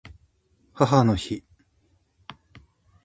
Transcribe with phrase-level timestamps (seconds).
[0.73, 1.43] 母の日